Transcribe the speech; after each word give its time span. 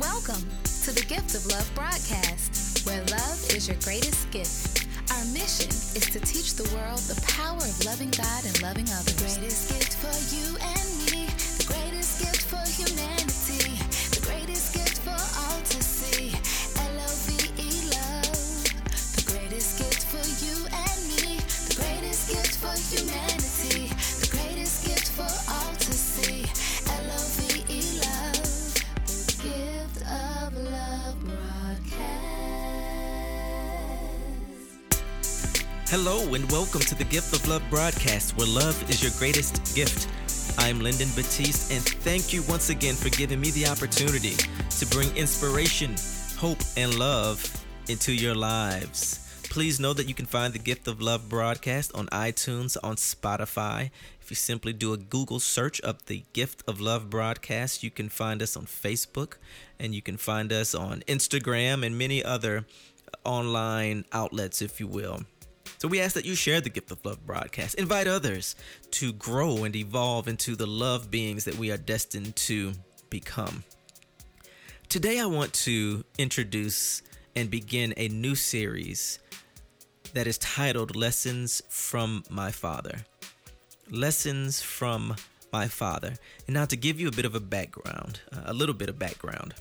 Welcome 0.00 0.44
to 0.84 0.92
the 0.92 1.04
Gift 1.08 1.34
of 1.34 1.46
Love 1.46 1.70
broadcast, 1.74 2.84
where 2.84 3.00
love 3.04 3.40
is 3.56 3.66
your 3.66 3.78
greatest 3.80 4.30
gift. 4.30 4.86
Our 5.10 5.24
mission 5.32 5.72
is 5.96 6.10
to 6.12 6.20
teach 6.20 6.52
the 6.52 6.68
world 6.76 7.00
the 7.08 7.18
power 7.24 7.56
of 7.56 7.84
loving 7.86 8.10
God 8.10 8.44
and 8.44 8.60
loving 8.60 8.84
others. 8.92 9.16
The 9.16 9.40
greatest 9.40 9.72
gift 9.72 9.96
for 9.96 10.12
you 10.36 10.52
and 10.60 10.88
me, 11.08 11.24
the 11.32 11.64
greatest 11.72 12.20
gift 12.20 12.44
for 12.44 12.60
humanity, 12.68 13.75
Hello 35.98 36.34
and 36.34 36.52
welcome 36.52 36.82
to 36.82 36.94
the 36.94 37.04
Gift 37.04 37.34
of 37.34 37.48
Love 37.48 37.62
broadcast, 37.70 38.36
where 38.36 38.46
love 38.46 38.78
is 38.90 39.02
your 39.02 39.12
greatest 39.16 39.74
gift. 39.74 40.10
I'm 40.58 40.78
Lyndon 40.78 41.08
Batiste, 41.16 41.72
and 41.72 41.82
thank 41.82 42.34
you 42.34 42.42
once 42.42 42.68
again 42.68 42.94
for 42.94 43.08
giving 43.08 43.40
me 43.40 43.50
the 43.52 43.66
opportunity 43.66 44.34
to 44.78 44.86
bring 44.88 45.16
inspiration, 45.16 45.94
hope, 46.36 46.58
and 46.76 46.98
love 46.98 47.40
into 47.88 48.12
your 48.12 48.34
lives. 48.34 49.40
Please 49.44 49.80
know 49.80 49.94
that 49.94 50.06
you 50.06 50.12
can 50.12 50.26
find 50.26 50.52
the 50.52 50.58
Gift 50.58 50.86
of 50.86 51.00
Love 51.00 51.30
broadcast 51.30 51.94
on 51.94 52.08
iTunes, 52.08 52.76
on 52.82 52.96
Spotify. 52.96 53.88
If 54.20 54.28
you 54.28 54.36
simply 54.36 54.74
do 54.74 54.92
a 54.92 54.98
Google 54.98 55.40
search 55.40 55.80
of 55.80 56.04
the 56.04 56.24
Gift 56.34 56.62
of 56.68 56.78
Love 56.78 57.08
broadcast, 57.08 57.82
you 57.82 57.90
can 57.90 58.10
find 58.10 58.42
us 58.42 58.54
on 58.54 58.66
Facebook, 58.66 59.38
and 59.80 59.94
you 59.94 60.02
can 60.02 60.18
find 60.18 60.52
us 60.52 60.74
on 60.74 61.00
Instagram 61.08 61.86
and 61.86 61.96
many 61.96 62.22
other 62.22 62.66
online 63.24 64.04
outlets, 64.12 64.60
if 64.60 64.78
you 64.78 64.86
will. 64.86 65.22
So 65.86 65.90
we 65.90 66.00
ask 66.00 66.14
that 66.14 66.24
you 66.24 66.34
share 66.34 66.60
the 66.60 66.68
Gift 66.68 66.90
of 66.90 66.98
Love 67.04 67.24
broadcast. 67.24 67.76
Invite 67.76 68.08
others 68.08 68.56
to 68.90 69.12
grow 69.12 69.62
and 69.62 69.76
evolve 69.76 70.26
into 70.26 70.56
the 70.56 70.66
love 70.66 71.12
beings 71.12 71.44
that 71.44 71.54
we 71.54 71.70
are 71.70 71.76
destined 71.76 72.34
to 72.34 72.72
become. 73.08 73.62
Today, 74.88 75.20
I 75.20 75.26
want 75.26 75.52
to 75.52 76.02
introduce 76.18 77.02
and 77.36 77.48
begin 77.52 77.94
a 77.96 78.08
new 78.08 78.34
series 78.34 79.20
that 80.12 80.26
is 80.26 80.38
titled 80.38 80.96
Lessons 80.96 81.62
from 81.68 82.24
My 82.28 82.50
Father. 82.50 83.04
Lessons 83.88 84.60
from 84.60 85.14
My 85.52 85.68
Father. 85.68 86.14
And 86.48 86.54
now, 86.54 86.64
to 86.64 86.76
give 86.76 86.98
you 86.98 87.06
a 87.06 87.12
bit 87.12 87.26
of 87.26 87.36
a 87.36 87.40
background, 87.40 88.18
uh, 88.32 88.40
a 88.46 88.52
little 88.52 88.74
bit 88.74 88.88
of 88.88 88.98
background. 88.98 89.54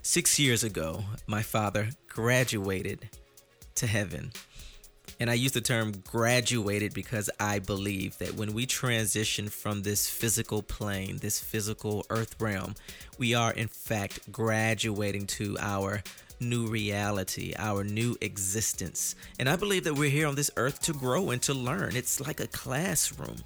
Six 0.00 0.38
years 0.38 0.64
ago, 0.64 1.04
my 1.26 1.42
father 1.42 1.90
graduated 2.08 3.10
to 3.74 3.86
heaven. 3.86 4.32
And 5.20 5.30
I 5.30 5.34
use 5.34 5.52
the 5.52 5.60
term 5.60 5.92
graduated 6.06 6.94
because 6.94 7.28
I 7.40 7.58
believe 7.58 8.18
that 8.18 8.34
when 8.34 8.52
we 8.52 8.66
transition 8.66 9.48
from 9.48 9.82
this 9.82 10.08
physical 10.08 10.62
plane, 10.62 11.18
this 11.18 11.40
physical 11.40 12.06
earth 12.10 12.36
realm, 12.40 12.74
we 13.18 13.34
are 13.34 13.52
in 13.52 13.68
fact 13.68 14.30
graduating 14.30 15.26
to 15.26 15.56
our 15.60 16.02
new 16.40 16.66
reality, 16.66 17.52
our 17.58 17.82
new 17.84 18.16
existence. 18.20 19.14
And 19.38 19.48
I 19.48 19.56
believe 19.56 19.84
that 19.84 19.94
we're 19.94 20.10
here 20.10 20.28
on 20.28 20.36
this 20.36 20.50
earth 20.56 20.80
to 20.82 20.92
grow 20.92 21.30
and 21.30 21.42
to 21.42 21.54
learn. 21.54 21.96
It's 21.96 22.20
like 22.20 22.40
a 22.40 22.46
classroom. 22.46 23.36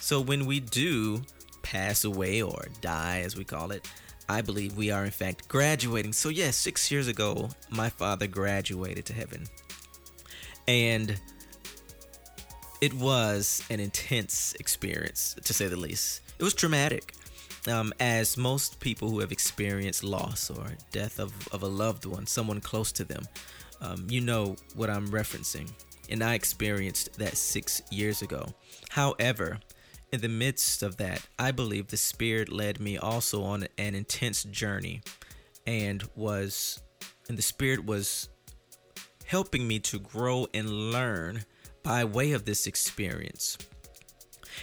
So 0.00 0.20
when 0.20 0.46
we 0.46 0.60
do 0.60 1.22
pass 1.62 2.04
away 2.04 2.42
or 2.42 2.66
die, 2.80 3.22
as 3.24 3.36
we 3.36 3.44
call 3.44 3.72
it, 3.72 3.88
I 4.28 4.40
believe 4.40 4.76
we 4.76 4.90
are 4.90 5.04
in 5.04 5.10
fact 5.10 5.48
graduating. 5.48 6.12
So, 6.12 6.28
yes, 6.28 6.56
six 6.56 6.90
years 6.90 7.06
ago, 7.06 7.50
my 7.70 7.88
father 7.88 8.26
graduated 8.26 9.06
to 9.06 9.12
heaven. 9.12 9.46
And 10.68 11.18
it 12.80 12.92
was 12.94 13.62
an 13.70 13.80
intense 13.80 14.54
experience, 14.60 15.34
to 15.42 15.54
say 15.54 15.68
the 15.68 15.76
least. 15.76 16.22
It 16.38 16.44
was 16.44 16.54
traumatic. 16.54 17.14
Um, 17.68 17.92
as 17.98 18.36
most 18.36 18.78
people 18.78 19.10
who 19.10 19.18
have 19.20 19.32
experienced 19.32 20.04
loss 20.04 20.50
or 20.50 20.66
death 20.92 21.18
of, 21.18 21.32
of 21.48 21.62
a 21.62 21.66
loved 21.66 22.04
one, 22.04 22.26
someone 22.26 22.60
close 22.60 22.92
to 22.92 23.04
them, 23.04 23.24
um, 23.80 24.06
you 24.08 24.20
know 24.20 24.56
what 24.74 24.88
I'm 24.88 25.08
referencing. 25.08 25.70
And 26.08 26.22
I 26.22 26.34
experienced 26.34 27.18
that 27.18 27.36
six 27.36 27.82
years 27.90 28.22
ago. 28.22 28.46
However, 28.90 29.58
in 30.12 30.20
the 30.20 30.28
midst 30.28 30.82
of 30.82 30.96
that, 30.98 31.26
I 31.38 31.50
believe 31.50 31.88
the 31.88 31.96
Spirit 31.96 32.52
led 32.52 32.80
me 32.80 32.96
also 32.96 33.42
on 33.42 33.66
an 33.78 33.94
intense 33.96 34.44
journey 34.44 35.02
and 35.66 36.08
was, 36.14 36.80
and 37.28 37.36
the 37.36 37.42
Spirit 37.42 37.84
was 37.84 38.28
helping 39.26 39.66
me 39.66 39.78
to 39.80 39.98
grow 39.98 40.46
and 40.54 40.92
learn 40.92 41.44
by 41.82 42.04
way 42.04 42.32
of 42.32 42.44
this 42.44 42.66
experience. 42.66 43.58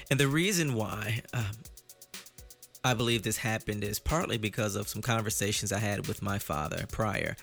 And 0.09 0.19
the 0.19 0.27
reason 0.27 0.73
why 0.73 1.21
um, 1.33 1.45
I 2.83 2.93
believe 2.93 3.23
this 3.23 3.37
happened 3.37 3.83
is 3.83 3.99
partly 3.99 4.37
because 4.37 4.75
of 4.75 4.87
some 4.87 5.01
conversations 5.01 5.71
I 5.71 5.79
had 5.79 6.07
with 6.07 6.21
my 6.21 6.39
father 6.39 6.85
prior. 6.91 7.35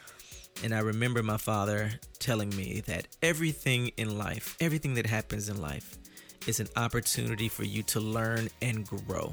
And 0.62 0.74
I 0.74 0.80
remember 0.80 1.22
my 1.22 1.38
father 1.38 1.92
telling 2.18 2.50
me 2.50 2.82
that 2.86 3.08
everything 3.22 3.88
in 3.96 4.18
life, 4.18 4.56
everything 4.60 4.94
that 4.94 5.06
happens 5.06 5.48
in 5.48 5.60
life, 5.60 5.96
is 6.46 6.60
an 6.60 6.68
opportunity 6.76 7.48
for 7.48 7.64
you 7.64 7.82
to 7.84 8.00
learn 8.00 8.48
and 8.60 8.86
grow. 8.86 9.32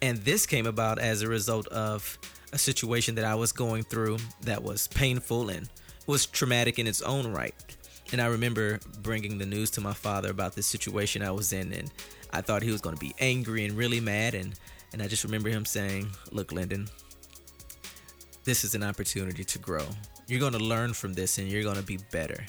And 0.00 0.18
this 0.18 0.46
came 0.46 0.66
about 0.66 0.98
as 0.98 1.22
a 1.22 1.28
result 1.28 1.66
of 1.68 2.18
a 2.52 2.58
situation 2.58 3.14
that 3.16 3.24
I 3.24 3.34
was 3.34 3.52
going 3.52 3.82
through 3.82 4.18
that 4.42 4.62
was 4.62 4.88
painful 4.88 5.50
and 5.50 5.68
was 6.06 6.26
traumatic 6.26 6.78
in 6.78 6.86
its 6.86 7.02
own 7.02 7.32
right. 7.32 7.54
And 8.12 8.20
I 8.20 8.26
remember 8.26 8.78
bringing 9.02 9.38
the 9.38 9.46
news 9.46 9.70
to 9.72 9.80
my 9.80 9.92
father 9.92 10.30
about 10.30 10.54
this 10.54 10.66
situation 10.66 11.22
I 11.22 11.32
was 11.32 11.52
in, 11.52 11.72
and 11.72 11.90
I 12.32 12.40
thought 12.40 12.62
he 12.62 12.70
was 12.70 12.80
going 12.80 12.96
to 12.96 13.00
be 13.00 13.14
angry 13.18 13.64
and 13.64 13.76
really 13.76 14.00
mad. 14.00 14.34
And, 14.34 14.54
and 14.92 15.02
I 15.02 15.08
just 15.08 15.24
remember 15.24 15.48
him 15.48 15.64
saying, 15.64 16.08
Look, 16.30 16.52
Lyndon, 16.52 16.88
this 18.44 18.62
is 18.62 18.76
an 18.76 18.84
opportunity 18.84 19.42
to 19.42 19.58
grow. 19.58 19.86
You're 20.28 20.40
going 20.40 20.52
to 20.52 20.58
learn 20.58 20.92
from 20.92 21.14
this 21.14 21.38
and 21.38 21.48
you're 21.48 21.64
going 21.64 21.76
to 21.76 21.82
be 21.82 21.98
better. 22.12 22.44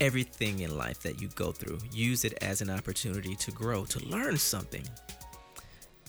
Everything 0.00 0.60
in 0.60 0.76
life 0.76 1.00
that 1.02 1.20
you 1.20 1.28
go 1.36 1.52
through, 1.52 1.78
use 1.92 2.24
it 2.24 2.34
as 2.42 2.60
an 2.60 2.70
opportunity 2.70 3.36
to 3.36 3.52
grow, 3.52 3.84
to 3.84 4.04
learn 4.04 4.36
something. 4.36 4.82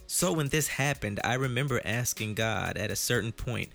So 0.07 0.31
when 0.31 0.47
this 0.47 0.67
happened, 0.67 1.19
I 1.23 1.35
remember 1.35 1.81
asking 1.85 2.35
God 2.35 2.77
at 2.77 2.91
a 2.91 2.95
certain 2.95 3.31
point, 3.31 3.69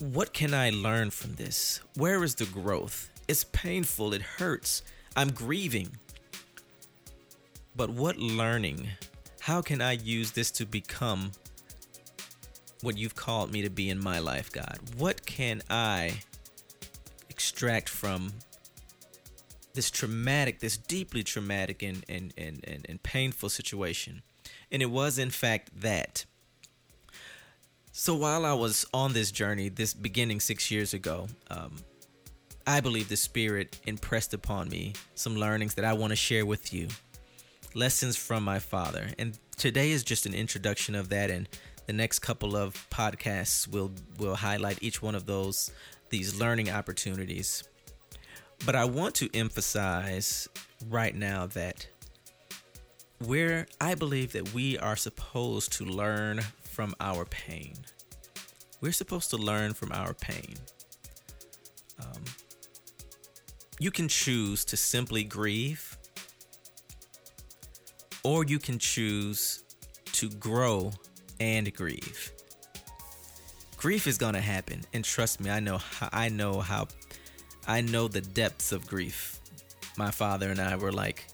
what 0.00 0.32
can 0.32 0.52
I 0.52 0.70
learn 0.70 1.10
from 1.10 1.34
this? 1.34 1.80
Where 1.96 2.24
is 2.24 2.34
the 2.34 2.46
growth? 2.46 3.10
It's 3.28 3.44
painful, 3.44 4.12
it 4.12 4.22
hurts. 4.22 4.82
I'm 5.16 5.30
grieving. 5.30 5.90
But 7.76 7.90
what 7.90 8.18
learning? 8.18 8.88
How 9.40 9.62
can 9.62 9.80
I 9.80 9.92
use 9.92 10.32
this 10.32 10.50
to 10.52 10.66
become 10.66 11.32
what 12.82 12.98
you've 12.98 13.14
called 13.14 13.52
me 13.52 13.62
to 13.62 13.70
be 13.70 13.88
in 13.88 13.98
my 13.98 14.18
life, 14.18 14.50
God? 14.50 14.78
What 14.96 15.24
can 15.26 15.62
I 15.70 16.20
extract 17.30 17.88
from 17.88 18.32
this 19.74 19.90
traumatic, 19.90 20.60
this 20.60 20.76
deeply 20.76 21.22
traumatic 21.22 21.82
and, 21.82 22.04
and, 22.08 22.32
and, 22.36 22.64
and, 22.64 22.86
and 22.88 23.02
painful 23.02 23.48
situation? 23.48 24.22
And 24.70 24.82
it 24.82 24.90
was, 24.90 25.18
in 25.18 25.30
fact, 25.30 25.80
that. 25.80 26.24
So 27.96 28.16
while 28.16 28.44
I 28.44 28.54
was 28.54 28.84
on 28.92 29.12
this 29.12 29.30
journey, 29.30 29.68
this 29.68 29.94
beginning 29.94 30.40
six 30.40 30.68
years 30.68 30.94
ago, 30.94 31.28
um, 31.48 31.76
I 32.66 32.80
believe 32.80 33.08
the 33.08 33.16
Spirit 33.16 33.78
impressed 33.86 34.34
upon 34.34 34.68
me 34.68 34.94
some 35.14 35.36
learnings 35.36 35.74
that 35.74 35.84
I 35.84 35.92
want 35.92 36.10
to 36.10 36.16
share 36.16 36.44
with 36.44 36.74
you. 36.74 36.88
Lessons 37.72 38.16
from 38.16 38.42
my 38.42 38.58
father. 38.58 39.10
And 39.16 39.38
today 39.56 39.92
is 39.92 40.02
just 40.02 40.26
an 40.26 40.34
introduction 40.34 40.96
of 40.96 41.08
that. 41.10 41.30
And 41.30 41.48
the 41.86 41.92
next 41.92 42.18
couple 42.18 42.56
of 42.56 42.74
podcasts 42.90 43.68
will 43.68 43.92
will 44.18 44.34
highlight 44.34 44.82
each 44.82 45.00
one 45.00 45.14
of 45.14 45.26
those 45.26 45.70
these 46.10 46.36
learning 46.36 46.70
opportunities. 46.70 47.62
But 48.66 48.74
I 48.74 48.86
want 48.86 49.14
to 49.16 49.30
emphasize 49.34 50.48
right 50.88 51.14
now 51.14 51.46
that 51.46 51.86
we're 53.20 53.66
I 53.80 53.94
believe 53.94 54.32
that 54.32 54.52
we 54.54 54.78
are 54.78 54.96
supposed 54.96 55.72
to 55.74 55.84
learn 55.84 56.40
from 56.62 56.94
our 57.00 57.24
pain. 57.24 57.74
We're 58.80 58.92
supposed 58.92 59.30
to 59.30 59.36
learn 59.36 59.74
from 59.74 59.92
our 59.92 60.14
pain. 60.14 60.56
Um, 62.00 62.24
you 63.78 63.90
can 63.90 64.08
choose 64.08 64.64
to 64.66 64.76
simply 64.76 65.24
grieve, 65.24 65.96
or 68.22 68.44
you 68.44 68.58
can 68.58 68.78
choose 68.78 69.62
to 70.12 70.28
grow 70.30 70.92
and 71.40 71.72
grieve. 71.74 72.32
Grief 73.76 74.06
is 74.06 74.18
gonna 74.18 74.40
happen, 74.40 74.82
and 74.92 75.04
trust 75.04 75.40
me, 75.40 75.50
I 75.50 75.60
know. 75.60 75.78
I 76.12 76.28
know 76.28 76.60
how. 76.60 76.88
I 77.66 77.80
know 77.80 78.08
the 78.08 78.20
depths 78.20 78.72
of 78.72 78.86
grief. 78.86 79.40
My 79.96 80.10
father 80.10 80.50
and 80.50 80.60
I 80.60 80.76
were 80.76 80.92
like 80.92 81.26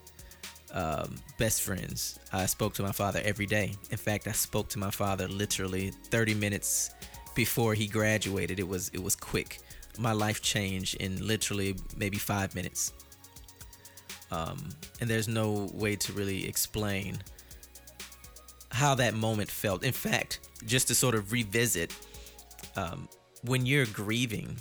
um, 0.73 1.17
best 1.39 1.63
friends. 1.63 2.19
I 2.33 2.47
spoke 2.47 2.75
to 2.75 2.83
my 2.83 2.93
father 2.93 3.21
every 3.25 3.47
day. 3.47 3.75
In 3.91 3.97
fact, 3.97 4.29
I 4.29 4.33
spoke 4.33 4.69
to 4.71 4.79
my 4.79 4.91
father 4.91 5.29
literally 5.29 5.91
30 6.11 6.35
minutes 6.35 6.91
before 7.35 7.75
he 7.75 7.87
graduated. 7.87 8.59
It 8.59 8.69
was 8.69 8.91
it 8.91 9.03
was 9.03 9.17
quick. 9.17 9.59
My 9.99 10.13
life 10.13 10.41
changed 10.43 10.97
in 10.97 11.27
literally 11.27 11.77
maybe 11.97 12.19
five 12.19 12.55
minutes. 12.55 12.93
Um, 14.31 14.69
and 15.01 15.11
there's 15.11 15.27
no 15.27 15.69
way 15.73 15.97
to 15.97 16.13
really 16.13 16.47
explain 16.47 17.19
how 18.71 18.95
that 18.95 19.15
moment 19.15 19.51
felt. 19.51 19.83
In 19.83 19.93
fact, 19.93 20.41
just 20.65 20.87
to 20.89 20.95
sort 20.95 21.17
of 21.17 21.33
revisit, 21.33 21.93
um, 22.77 23.09
when 23.43 23.67
you're 23.67 23.87
grieving, 23.87 24.57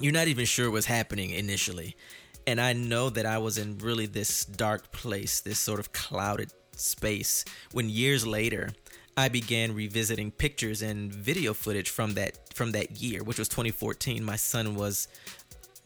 you're 0.00 0.12
not 0.12 0.28
even 0.28 0.46
sure 0.46 0.70
what's 0.70 0.86
happening 0.86 1.30
initially 1.30 1.96
and 2.46 2.60
I 2.60 2.72
know 2.72 3.10
that 3.10 3.26
I 3.26 3.38
was 3.38 3.58
in 3.58 3.78
really 3.78 4.06
this 4.06 4.44
dark 4.44 4.92
place, 4.92 5.40
this 5.40 5.58
sort 5.58 5.80
of 5.80 5.92
clouded 5.92 6.52
space, 6.76 7.44
when 7.72 7.90
years 7.90 8.26
later 8.26 8.70
I 9.16 9.28
began 9.28 9.74
revisiting 9.74 10.30
pictures 10.30 10.82
and 10.82 11.12
video 11.12 11.54
footage 11.54 11.88
from 11.88 12.14
that 12.14 12.54
from 12.54 12.72
that 12.72 13.02
year, 13.02 13.22
which 13.24 13.38
was 13.38 13.48
2014. 13.48 14.22
My 14.22 14.36
son 14.36 14.74
was 14.74 15.08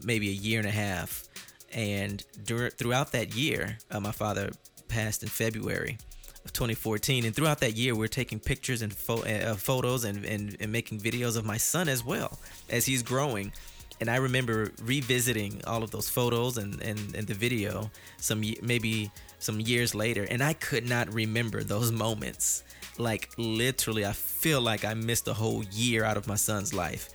maybe 0.02 0.28
a 0.28 0.32
year 0.32 0.58
and 0.58 0.68
a 0.68 0.72
half, 0.72 1.24
and 1.72 2.24
dur- 2.44 2.70
throughout 2.70 3.12
that 3.12 3.34
year, 3.34 3.78
uh, 3.90 4.00
my 4.00 4.12
father 4.12 4.50
passed 4.88 5.22
in 5.22 5.28
February 5.28 5.96
of 6.44 6.52
2014, 6.52 7.24
and 7.24 7.34
throughout 7.34 7.60
that 7.60 7.76
year, 7.76 7.94
we're 7.94 8.08
taking 8.08 8.40
pictures 8.40 8.82
and 8.82 8.92
fo- 8.92 9.22
uh, 9.22 9.54
photos 9.54 10.04
and, 10.04 10.24
and 10.24 10.56
and 10.60 10.72
making 10.72 10.98
videos 10.98 11.36
of 11.36 11.44
my 11.44 11.56
son 11.56 11.88
as 11.88 12.04
well 12.04 12.38
as 12.68 12.86
he's 12.86 13.02
growing 13.02 13.52
and 14.00 14.10
I 14.10 14.16
remember 14.16 14.72
revisiting 14.82 15.60
all 15.66 15.82
of 15.82 15.90
those 15.90 16.08
photos 16.08 16.56
and, 16.56 16.80
and, 16.80 17.14
and 17.14 17.26
the 17.26 17.34
video 17.34 17.90
some 18.16 18.42
maybe 18.62 19.10
some 19.38 19.60
years 19.60 19.94
later, 19.94 20.24
and 20.24 20.42
I 20.42 20.54
could 20.54 20.88
not 20.88 21.12
remember 21.12 21.62
those 21.62 21.92
moments. 21.92 22.62
Like 22.98 23.30
literally, 23.36 24.04
I 24.04 24.12
feel 24.12 24.60
like 24.60 24.84
I 24.84 24.94
missed 24.94 25.28
a 25.28 25.34
whole 25.34 25.64
year 25.64 26.04
out 26.04 26.16
of 26.16 26.26
my 26.26 26.34
son's 26.34 26.74
life. 26.74 27.10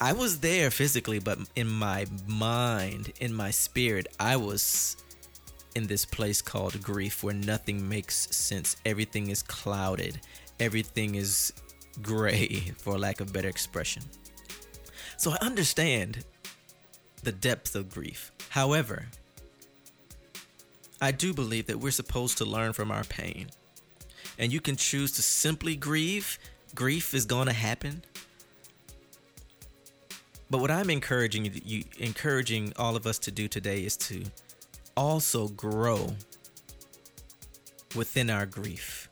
I 0.00 0.12
was 0.12 0.40
there 0.40 0.70
physically, 0.70 1.18
but 1.18 1.38
in 1.56 1.68
my 1.68 2.06
mind, 2.26 3.12
in 3.20 3.32
my 3.32 3.50
spirit, 3.50 4.06
I 4.20 4.36
was 4.36 4.96
in 5.74 5.86
this 5.86 6.04
place 6.04 6.42
called 6.42 6.82
grief 6.82 7.22
where 7.22 7.34
nothing 7.34 7.88
makes 7.88 8.34
sense. 8.34 8.76
Everything 8.84 9.28
is 9.28 9.42
clouded, 9.42 10.20
everything 10.60 11.14
is 11.14 11.52
gray, 12.02 12.72
for 12.78 12.98
lack 12.98 13.20
of 13.20 13.32
better 13.32 13.48
expression. 13.48 14.02
So 15.16 15.32
I 15.32 15.38
understand 15.40 16.24
the 17.22 17.32
depth 17.32 17.74
of 17.74 17.90
grief. 17.90 18.32
However, 18.50 19.06
I 21.00 21.10
do 21.10 21.34
believe 21.34 21.66
that 21.66 21.80
we're 21.80 21.90
supposed 21.90 22.38
to 22.38 22.44
learn 22.44 22.72
from 22.72 22.90
our 22.90 23.04
pain. 23.04 23.48
And 24.38 24.52
you 24.52 24.60
can 24.60 24.76
choose 24.76 25.12
to 25.12 25.22
simply 25.22 25.76
grieve. 25.76 26.38
Grief 26.74 27.14
is 27.14 27.24
going 27.24 27.46
to 27.46 27.52
happen. 27.52 28.02
But 30.48 30.60
what 30.60 30.70
I'm 30.70 30.90
encouraging 30.90 31.50
you 31.64 31.84
encouraging 31.98 32.72
all 32.76 32.94
of 32.94 33.06
us 33.06 33.18
to 33.20 33.30
do 33.30 33.48
today 33.48 33.80
is 33.84 33.96
to 33.96 34.24
also 34.96 35.48
grow 35.48 36.14
within 37.96 38.30
our 38.30 38.46
grief. 38.46 39.08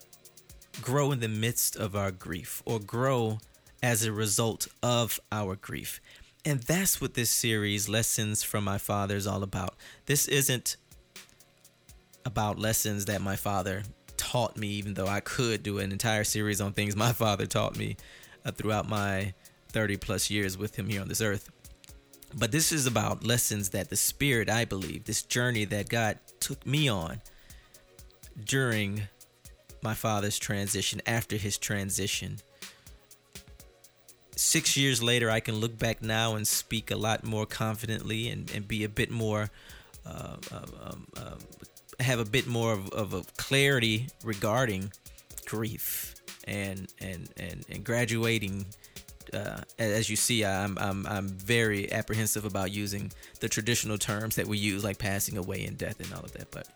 Grow 0.81 1.11
in 1.11 1.21
the 1.21 1.29
midst 1.29 1.77
of 1.77 1.97
our 1.97 2.11
grief 2.11 2.62
or 2.65 2.79
grow 2.79 3.39
as 3.85 4.03
a 4.03 4.11
result 4.11 4.67
of 4.83 5.21
our 5.31 5.57
grief. 5.57 6.01
And 6.47 6.59
that's 6.61 7.03
what 7.03 7.13
this 7.13 7.29
series, 7.29 7.87
Lessons 7.87 8.43
from 8.43 8.65
My 8.65 8.79
Father, 8.79 9.15
is 9.15 9.27
all 9.27 9.43
about. 9.43 9.75
This 10.07 10.27
isn't 10.27 10.79
about 12.25 12.59
lessons 12.59 13.05
that 13.05 13.21
my 13.21 13.37
father 13.37 13.83
taught 14.17 14.57
me, 14.57 14.69
even 14.69 14.95
though 14.95 15.07
I 15.07 15.21
could 15.21 15.63
do 15.63 15.81
an 15.81 15.93
entire 15.93 16.25
series 16.25 16.63
on 16.63 16.73
things 16.73 16.97
my 16.97 17.13
father 17.13 17.45
taught 17.45 17.77
me 17.77 17.99
uh, 18.47 18.53
throughout 18.53 18.89
my 18.89 19.35
30 19.69 19.99
plus 19.99 20.31
years 20.31 20.57
with 20.57 20.75
him 20.77 20.89
here 20.89 21.03
on 21.03 21.09
this 21.09 21.21
earth. 21.21 21.51
But 22.35 22.53
this 22.53 22.73
is 22.73 22.87
about 22.87 23.27
lessons 23.27 23.69
that 23.71 23.91
the 23.91 23.97
Spirit, 23.97 24.49
I 24.49 24.65
believe, 24.65 25.05
this 25.05 25.23
journey 25.23 25.67
that 25.67 25.91
God 25.91 26.19
took 26.41 26.67
me 26.67 26.89
on 26.89 27.21
during 28.47 29.03
my 29.83 29.93
father's 29.93 30.39
transition, 30.39 31.03
after 31.07 31.37
his 31.37 31.59
transition 31.59 32.39
six 34.37 34.77
years 34.77 35.03
later, 35.03 35.31
I 35.31 35.41
can 35.41 35.57
look 35.57 35.79
back 35.79 36.03
now 36.03 36.35
and 36.35 36.47
speak 36.47 36.91
a 36.91 36.97
lot 36.97 37.25
more 37.25 37.47
confidently 37.47 38.29
and, 38.29 38.51
and 38.55 38.67
be 38.67 38.85
a 38.85 38.89
bit 38.89 39.11
more, 39.11 39.51
uh, 40.07 40.37
um, 40.53 41.07
um, 41.17 41.39
have 42.01 42.19
a 42.19 42.25
bit 42.25 42.47
more 42.47 42.73
of, 42.73 42.91
of, 42.91 43.15
a 43.15 43.23
clarity 43.37 44.09
regarding 44.25 44.93
grief 45.47 46.15
and 46.47 46.93
and 47.01 47.29
and, 47.37 47.65
and 47.71 47.85
graduating. 47.85 48.67
Uh, 49.33 49.61
as 49.79 50.11
you 50.11 50.17
see, 50.17 50.45
I'm, 50.45 50.77
I'm 50.79 51.07
I'm 51.07 51.29
very 51.29 51.91
apprehensive 51.93 52.45
about 52.45 52.71
using 52.73 53.11
the 53.41 53.49
traditional 53.49 53.99
terms 53.99 54.37
that 54.37 54.47
we 54.47 54.59
use, 54.59 54.85
like 54.85 54.99
passing 54.99 55.39
away 55.39 55.65
and 55.65 55.79
death 55.79 56.01
and 56.01 56.13
all 56.13 56.25
of 56.25 56.33
that. 56.33 56.51
But 56.51 56.69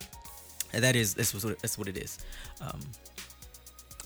that 0.73 0.97
is 0.97 1.15
that's 1.15 1.35
what 1.35 1.59
that's 1.61 1.79
what 1.79 1.89
it 1.89 1.97
is. 1.97 2.19
Um, 2.61 2.81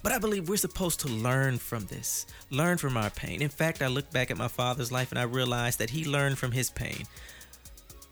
but 0.03 0.13
I 0.13 0.19
believe 0.19 0.49
we're 0.49 0.57
supposed 0.57 1.01
to 1.01 1.09
learn 1.09 1.59
from 1.59 1.87
this, 1.87 2.27
learn 2.51 2.79
from 2.79 2.97
our 2.97 3.11
pain. 3.11 3.41
In 3.41 3.49
fact, 3.49 3.83
I 3.83 3.87
look 3.87 4.11
back 4.11 4.31
at 4.31 4.37
my 4.37 4.49
father's 4.49 4.91
life 4.91 5.13
and 5.13 5.19
I 5.19 5.25
realized 5.25 5.79
that 5.79 5.91
he 5.91 6.05
learned 6.05 6.39
from 6.39 6.53
his 6.53 6.71
pain. 6.71 7.05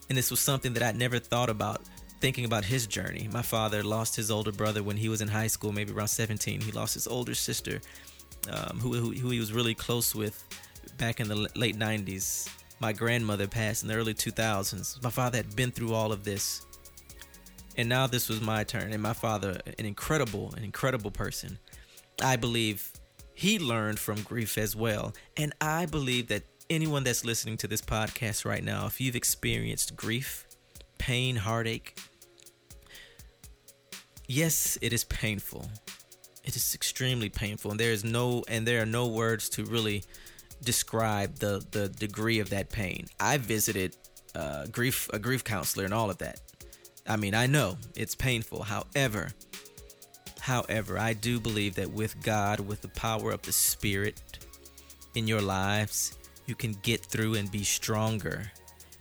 And 0.08 0.16
this 0.16 0.30
was 0.30 0.40
something 0.40 0.72
that 0.74 0.82
I'd 0.82 0.96
never 0.96 1.18
thought 1.18 1.50
about 1.50 1.82
thinking 2.20 2.44
about 2.44 2.64
his 2.64 2.86
journey. 2.86 3.28
My 3.32 3.42
father 3.42 3.82
lost 3.82 4.14
his 4.14 4.30
older 4.30 4.52
brother 4.52 4.82
when 4.82 4.96
he 4.96 5.08
was 5.08 5.20
in 5.20 5.28
high 5.28 5.46
school, 5.46 5.72
maybe 5.72 5.92
around 5.92 6.08
17. 6.08 6.60
He 6.60 6.72
lost 6.72 6.94
his 6.94 7.06
older 7.06 7.34
sister, 7.34 7.80
um, 8.50 8.78
who, 8.80 8.92
who, 8.94 9.12
who 9.12 9.30
he 9.30 9.40
was 9.40 9.52
really 9.52 9.74
close 9.74 10.14
with 10.14 10.44
back 10.98 11.18
in 11.18 11.28
the 11.28 11.48
late 11.56 11.78
90s. 11.78 12.48
My 12.78 12.92
grandmother 12.92 13.46
passed 13.46 13.82
in 13.82 13.88
the 13.88 13.94
early 13.94 14.14
2000s. 14.14 15.02
My 15.02 15.10
father 15.10 15.38
had 15.38 15.56
been 15.56 15.70
through 15.70 15.94
all 15.94 16.12
of 16.12 16.24
this. 16.24 16.66
And 17.76 17.88
now 17.88 18.06
this 18.06 18.28
was 18.28 18.40
my 18.40 18.64
turn. 18.64 18.92
And 18.92 19.02
my 19.02 19.12
father, 19.12 19.60
an 19.78 19.86
incredible, 19.86 20.54
an 20.56 20.64
incredible 20.64 21.10
person. 21.10 21.58
I 22.22 22.36
believe 22.36 22.92
he 23.34 23.58
learned 23.58 23.98
from 23.98 24.22
grief 24.22 24.58
as 24.58 24.76
well. 24.76 25.14
And 25.36 25.54
I 25.60 25.86
believe 25.86 26.28
that 26.28 26.42
anyone 26.68 27.04
that's 27.04 27.24
listening 27.24 27.56
to 27.58 27.66
this 27.66 27.80
podcast 27.80 28.44
right 28.44 28.62
now, 28.62 28.86
if 28.86 29.00
you've 29.00 29.16
experienced 29.16 29.96
grief, 29.96 30.46
pain, 30.98 31.36
heartache, 31.36 31.98
yes, 34.28 34.78
it 34.80 34.92
is 34.92 35.04
painful. 35.04 35.70
It 36.44 36.56
is 36.56 36.74
extremely 36.74 37.28
painful, 37.28 37.70
and 37.70 37.78
there 37.78 37.92
is 37.92 38.04
no 38.04 38.44
and 38.48 38.66
there 38.66 38.82
are 38.82 38.86
no 38.86 39.06
words 39.06 39.48
to 39.50 39.64
really 39.64 40.02
describe 40.62 41.36
the 41.36 41.64
the 41.70 41.88
degree 41.88 42.40
of 42.40 42.50
that 42.50 42.70
pain. 42.70 43.06
I 43.18 43.36
visited 43.38 43.96
uh, 44.34 44.66
grief 44.66 45.08
a 45.12 45.18
grief 45.18 45.44
counselor 45.44 45.84
and 45.84 45.94
all 45.94 46.10
of 46.10 46.18
that. 46.18 46.40
I 47.06 47.16
mean, 47.16 47.34
I 47.34 47.46
know 47.46 47.76
it's 47.94 48.14
painful. 48.14 48.62
However, 48.62 49.32
However, 50.40 50.98
I 50.98 51.12
do 51.12 51.38
believe 51.38 51.74
that 51.76 51.90
with 51.90 52.22
God, 52.22 52.60
with 52.60 52.82
the 52.82 52.88
power 52.88 53.30
of 53.30 53.42
the 53.42 53.52
Spirit 53.52 54.38
in 55.14 55.28
your 55.28 55.42
lives, 55.42 56.16
you 56.46 56.54
can 56.54 56.72
get 56.82 57.04
through 57.04 57.34
and 57.34 57.50
be 57.50 57.62
stronger 57.62 58.50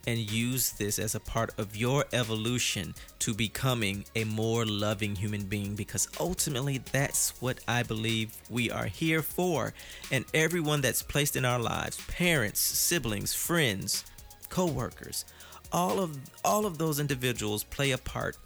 and 0.07 0.31
use 0.31 0.71
this 0.71 0.97
as 0.97 1.13
a 1.13 1.19
part 1.19 1.51
of 1.57 1.75
your 1.75 2.05
evolution 2.13 2.93
to 3.19 3.33
becoming 3.33 4.05
a 4.15 4.23
more 4.23 4.65
loving 4.65 5.15
human 5.15 5.43
being 5.43 5.75
because 5.75 6.07
ultimately 6.19 6.79
that's 6.91 7.39
what 7.41 7.59
I 7.67 7.83
believe 7.83 8.35
we 8.49 8.71
are 8.71 8.85
here 8.85 9.21
for. 9.21 9.73
And 10.11 10.25
everyone 10.33 10.81
that's 10.81 11.03
placed 11.03 11.35
in 11.35 11.45
our 11.45 11.59
lives, 11.59 11.99
parents, 12.07 12.59
siblings, 12.59 13.33
friends, 13.33 14.03
co-workers, 14.49 15.25
all 15.71 15.99
of 15.99 16.17
all 16.43 16.65
of 16.65 16.79
those 16.79 16.99
individuals 16.99 17.63
play 17.63 17.91
a 17.91 17.97
part 17.97 18.37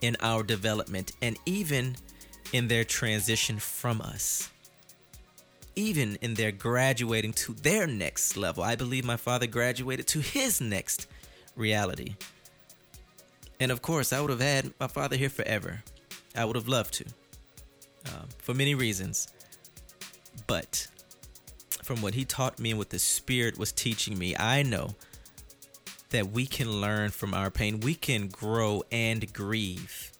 in 0.00 0.16
our 0.20 0.42
development 0.42 1.12
and 1.22 1.36
even 1.46 1.96
in 2.52 2.68
their 2.68 2.84
transition 2.84 3.58
from 3.58 4.00
us. 4.00 4.50
Even 5.76 6.16
in 6.20 6.34
their 6.34 6.52
graduating 6.52 7.32
to 7.34 7.52
their 7.54 7.86
next 7.86 8.36
level. 8.36 8.62
I 8.62 8.76
believe 8.76 9.04
my 9.04 9.16
father 9.16 9.46
graduated 9.46 10.06
to 10.08 10.20
his 10.20 10.60
next 10.60 11.06
reality. 11.56 12.14
And 13.60 13.70
of 13.70 13.82
course, 13.82 14.12
I 14.12 14.20
would 14.20 14.30
have 14.30 14.40
had 14.40 14.72
my 14.80 14.88
father 14.88 15.16
here 15.16 15.28
forever. 15.28 15.82
I 16.34 16.44
would 16.44 16.56
have 16.56 16.68
loved 16.68 16.94
to, 16.94 17.04
uh, 18.06 18.24
for 18.38 18.54
many 18.54 18.74
reasons. 18.74 19.28
But 20.46 20.86
from 21.82 22.02
what 22.02 22.14
he 22.14 22.24
taught 22.24 22.58
me 22.58 22.70
and 22.70 22.78
what 22.78 22.90
the 22.90 22.98
Spirit 22.98 23.58
was 23.58 23.72
teaching 23.72 24.18
me, 24.18 24.36
I 24.36 24.62
know 24.62 24.94
that 26.10 26.30
we 26.30 26.46
can 26.46 26.80
learn 26.80 27.10
from 27.10 27.34
our 27.34 27.50
pain. 27.50 27.80
We 27.80 27.94
can 27.94 28.28
grow 28.28 28.82
and 28.92 29.32
grieve. 29.32 30.12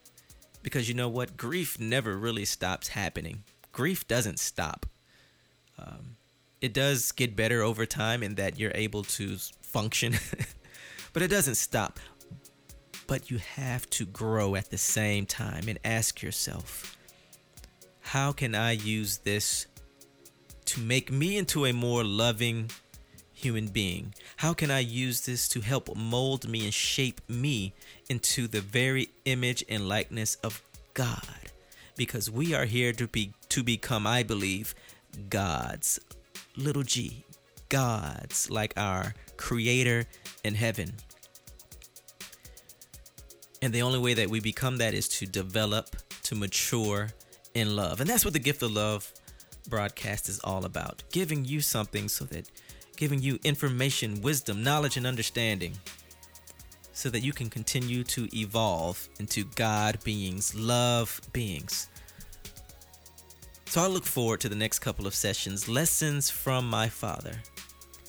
Because 0.63 0.89
you 0.89 0.95
know 0.95 1.09
what? 1.09 1.37
Grief 1.37 1.79
never 1.81 2.17
really 2.17 2.45
stops 2.45 2.89
happening. 2.89 3.45
Grief 3.73 4.07
doesn't 4.07 4.39
stop. 4.39 4.87
Um, 5.79 6.17
it 6.61 6.75
does 6.75 7.13
get 7.13 7.35
better 7.37 7.63
over 7.63 7.87
time 7.87 8.23
in 8.23 8.35
that 8.35 8.59
you're 8.59 8.73
able 8.75 9.03
to 9.05 9.37
function, 9.63 10.15
but 11.13 11.23
it 11.23 11.29
doesn't 11.29 11.55
stop. 11.55 11.99
but 13.07 13.29
you 13.29 13.39
have 13.39 13.91
to 13.91 14.07
grow 14.07 14.55
at 14.55 14.71
the 14.71 14.79
same 14.79 15.27
time 15.27 15.69
and 15.69 15.81
ask 15.85 16.23
yourself, 16.23 16.97
how 18.01 18.31
can 18.31 18.55
I 18.55 18.71
use 18.71 19.19
this 19.19 19.67
to 20.67 20.81
make 20.81 21.11
me 21.11 21.37
into 21.37 21.67
a 21.67 21.73
more 21.73 22.05
loving 22.05 22.71
human 23.41 23.67
being? 23.67 24.15
How 24.37 24.53
can 24.55 24.71
I 24.71 24.81
use 24.81 25.23
this 25.23 25.49
to 25.49 25.61
help 25.61 25.95
mold 25.97 26.49
me 26.49 26.65
and 26.65 26.75
shape 26.75 27.21
me 27.29 27.75
into 28.09 28.47
the 28.47 28.61
very 28.61 29.09
image 29.25 29.65
and 29.69 29.89
likeness 29.89 30.37
of 30.37 30.63
God? 30.95 31.51
Because 31.97 32.31
we 32.31 32.55
are 32.55 32.65
here 32.65 32.93
to 32.93 33.07
be 33.07 33.33
to 33.51 33.63
become, 33.63 34.07
I 34.07 34.23
believe, 34.23 34.75
gods. 35.29 35.99
Little 36.57 36.83
g, 36.83 37.25
gods 37.69 38.51
like 38.51 38.75
our 38.77 39.15
creator 39.37 40.07
in 40.45 40.55
heaven. 40.55 40.95
And 43.63 43.73
the 43.73 43.83
only 43.83 43.99
way 43.99 44.15
that 44.15 44.31
we 44.31 44.41
become 44.41 44.79
that 44.79 44.95
is 44.95 45.09
to 45.09 45.27
develop, 45.27 45.97
to 46.25 46.35
mature 46.35 47.11
in 47.55 47.77
love. 47.77 48.01
And 48.01 48.09
that's 48.09 48.25
what 48.25 48.33
the 48.33 48.39
gift 48.39 48.63
of 48.63 48.73
love 48.73 49.13
broadcast 49.69 50.29
is 50.29 50.41
all 50.41 50.65
about 50.65 51.03
giving 51.13 51.45
you 51.45 51.61
something 51.61 52.09
so 52.09 52.25
that 52.27 52.51
giving 53.01 53.23
you 53.23 53.39
information, 53.45 54.21
wisdom, 54.21 54.63
knowledge, 54.63 54.99
and 54.99 55.07
understanding 55.07 55.73
so 56.93 57.09
that 57.09 57.21
you 57.21 57.33
can 57.33 57.49
continue 57.49 58.05
to 58.05 58.29
evolve 58.37 59.09
into 59.19 59.43
God 59.55 59.99
beings, 60.05 60.55
love 60.55 61.19
beings. 61.33 61.89
So 63.65 63.81
I 63.81 63.87
look 63.87 64.05
forward 64.05 64.41
to 64.41 64.51
the 64.51 64.55
next 64.55 64.81
couple 64.81 65.07
of 65.07 65.15
sessions, 65.15 65.67
lessons 65.67 66.29
from 66.29 66.69
my 66.69 66.91
father. 66.91 67.33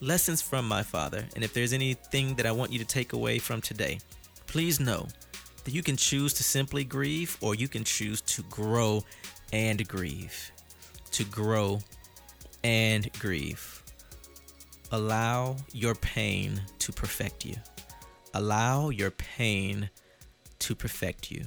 Lessons 0.02 0.42
from 0.42 0.68
my 0.68 0.84
father. 0.84 1.24
And 1.36 1.44
if 1.46 1.54
there's 1.54 1.72
anything 1.72 2.36
that 2.36 2.46
I 2.46 2.52
want 2.52 2.74
you 2.74 2.80
to 2.80 2.86
take 2.86 3.14
away 3.14 3.40
from 3.40 3.62
today, 3.62 4.00
please 4.46 4.82
know 4.82 5.08
that 5.64 5.74
you 5.74 5.84
can 5.84 5.96
choose 5.96 6.34
to 6.34 6.44
simply 6.44 6.84
grieve 6.84 7.38
or 7.40 7.56
you 7.56 7.70
can 7.70 7.86
choose 7.86 8.20
to 8.22 8.42
grow 8.44 9.06
and 9.54 9.88
grieve. 9.88 10.52
To 11.12 11.24
grow 11.24 11.80
and 12.62 13.10
grieve. 13.20 13.81
Allow 14.94 15.56
your 15.72 15.96
pain 15.96 16.62
to 16.80 16.92
perfect 16.92 17.46
you. 17.46 17.56
Allow 18.34 18.90
your 18.90 19.10
pain 19.12 19.90
to 20.60 20.76
perfect 20.76 21.32
you. 21.32 21.46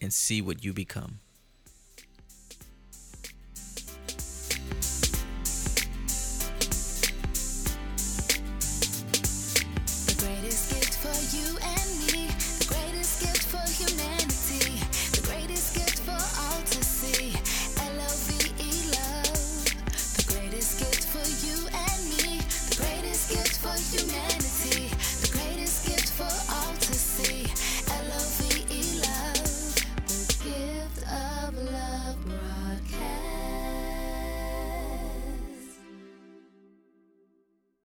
And 0.00 0.12
see 0.12 0.40
what 0.40 0.64
you 0.64 0.72
become. 0.72 1.18